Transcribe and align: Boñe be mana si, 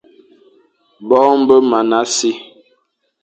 Boñe 1.07 1.41
be 1.47 1.55
mana 1.69 1.99
si, 2.15 2.31